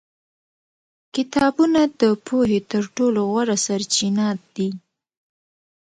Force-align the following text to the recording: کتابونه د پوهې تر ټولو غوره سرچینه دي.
کتابونه 1.15 1.81
د 2.01 2.03
پوهې 2.25 2.59
تر 2.71 2.83
ټولو 2.95 3.19
غوره 3.29 3.57
سرچینه 3.65 4.27
دي. 4.55 4.69